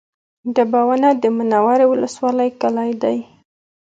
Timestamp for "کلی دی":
2.61-3.17